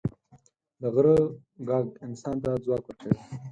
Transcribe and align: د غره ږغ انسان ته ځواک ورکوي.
د 0.81 0.83
غره 0.93 1.17
ږغ 1.67 1.85
انسان 2.05 2.35
ته 2.43 2.49
ځواک 2.63 2.83
ورکوي. 2.87 3.19